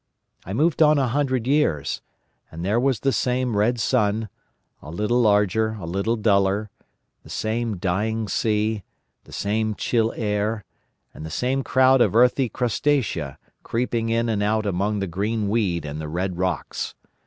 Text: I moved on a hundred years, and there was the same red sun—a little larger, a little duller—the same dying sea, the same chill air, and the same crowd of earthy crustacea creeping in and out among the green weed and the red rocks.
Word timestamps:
I 0.45 0.53
moved 0.53 0.81
on 0.81 0.97
a 0.97 1.05
hundred 1.09 1.45
years, 1.45 2.01
and 2.51 2.65
there 2.65 2.79
was 2.79 3.01
the 3.01 3.11
same 3.11 3.55
red 3.55 3.79
sun—a 3.79 4.89
little 4.89 5.21
larger, 5.21 5.77
a 5.79 5.85
little 5.85 6.15
duller—the 6.15 7.29
same 7.29 7.77
dying 7.77 8.27
sea, 8.27 8.81
the 9.25 9.31
same 9.31 9.75
chill 9.75 10.11
air, 10.15 10.63
and 11.13 11.23
the 11.23 11.29
same 11.29 11.61
crowd 11.63 12.01
of 12.01 12.15
earthy 12.15 12.49
crustacea 12.49 13.37
creeping 13.61 14.09
in 14.09 14.27
and 14.27 14.41
out 14.41 14.65
among 14.65 15.01
the 15.01 15.05
green 15.07 15.49
weed 15.49 15.85
and 15.85 16.01
the 16.01 16.09
red 16.09 16.35
rocks. 16.39 16.95